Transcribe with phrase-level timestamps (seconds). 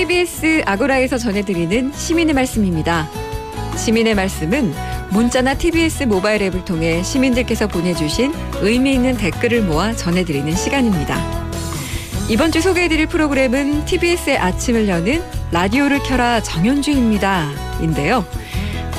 [0.00, 3.06] TBS 아고라에서 전해드리는 시민의 말씀입니다.
[3.76, 4.72] 시민의 말씀은
[5.10, 8.32] 문자나 TBS 모바일 앱을 통해 시민들께서 보내주신
[8.62, 11.18] 의미 있는 댓글을 모아 전해드리는 시간입니다.
[12.30, 17.80] 이번 주 소개해드릴 프로그램은 TBS의 아침을 여는 라디오를 켜라 정현주입니다.
[17.82, 18.24] 인데요.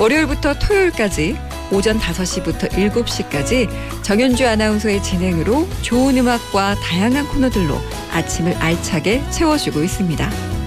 [0.00, 1.38] 월요일부터 토요일까지
[1.70, 3.68] 오전 5시부터 7시까지
[4.02, 7.78] 정현주 아나운서의 진행으로 좋은 음악과 다양한 코너들로
[8.10, 10.57] 아침을 알차게 채워주고 있습니다.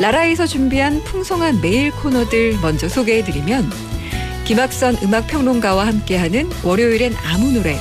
[0.00, 3.68] 라라에서 준비한 풍성한 메일 코너들 먼저 소개해드리면
[4.44, 7.76] 김학선 음악평론가와 함께하는 월요일엔 아무 노래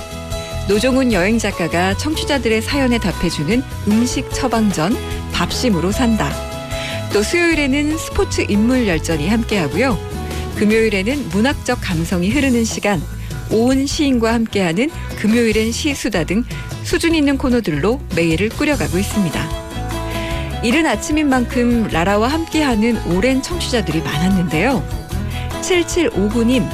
[0.68, 4.98] 노종훈 여행 작가가 청취자들의 사연에 답해주는 음식 처방전
[5.32, 6.30] 밥심으로 산다.
[7.14, 9.98] 또 수요일에는 스포츠 인물 열전이 함께하고요.
[10.58, 13.02] 금요일에는 문학적 감성이 흐르는 시간
[13.52, 16.44] 오은 시인과 함께하는 금요일엔 시수다 등
[16.84, 19.67] 수준 있는 코너들로 매일을 꾸려가고 있습니다.
[20.64, 24.84] 이른 아침인 만큼 라라와 함께하는 오랜 청취자들이 많았는데요.
[25.62, 26.68] 7759님,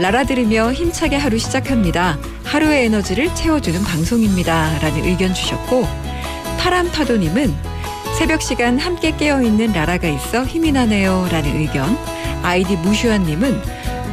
[0.00, 2.18] 라라 들으며 힘차게 하루 시작합니다.
[2.44, 4.78] 하루의 에너지를 채워주는 방송입니다.
[4.80, 5.86] 라는 의견 주셨고,
[6.58, 7.54] 파람파도님은
[8.18, 11.28] 새벽 시간 함께 깨어있는 라라가 있어 힘이 나네요.
[11.30, 11.96] 라는 의견,
[12.42, 13.62] 아이디 무슈아님은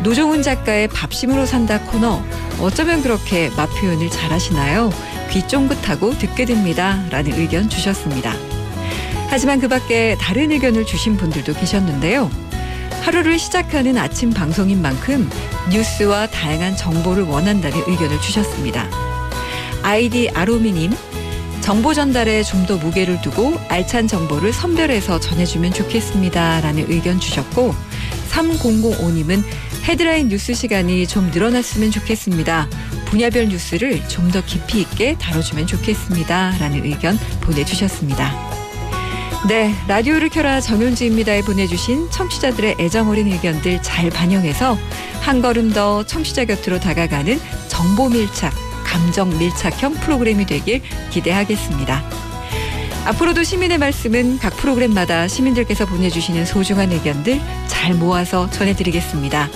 [0.03, 2.23] 노종훈 작가의 밥심으로 산다 코너
[2.61, 4.91] 어쩌면 그렇게 맛 표현을 잘하시나요?
[5.31, 7.03] 귀 쫑긋하고 듣게 됩니다.
[7.09, 8.33] 라는 의견 주셨습니다.
[9.29, 12.29] 하지만 그 밖에 다른 의견을 주신 분들도 계셨는데요.
[13.01, 15.29] 하루를 시작하는 아침 방송인 만큼
[15.71, 18.87] 뉴스와 다양한 정보를 원한다는 의견을 주셨습니다.
[19.83, 20.91] 아이디 아로미님,
[21.61, 26.61] 정보 전달에 좀 더 무게를 두고 알찬 정보를 선별해서 전해주면 좋겠습니다.
[26.61, 27.73] 라는 의견 주셨고,
[28.31, 29.43] 3005님은
[29.85, 32.67] 헤드라인 뉴스 시간이 좀 늘어났으면 좋겠습니다.
[33.05, 36.57] 분야별 뉴스를 좀 더 깊이 있게 다뤄주면 좋겠습니다.
[36.59, 38.56] 라는 의견 보내주셨습니다.
[39.45, 44.77] 네, 라디오를 켜라 정윤지입니다에 보내주신 청취자들의 애정 어린 의견들 잘 반영해서
[45.21, 48.51] 한 걸음 더 청취자 곁으로 다가가는 정보 밀착,
[48.83, 50.81] 감정 밀착형 프로그램이 되길
[51.11, 52.03] 기대하겠습니다.
[53.05, 59.49] 앞으로도 시민의 말씀은 각 프로그램마다 시민들께서 보내주시는 소중한 의견들 잘 모아서 전해드리겠습니다.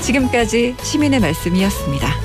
[0.00, 2.23] 지금까지 시민의 말씀이었습니다.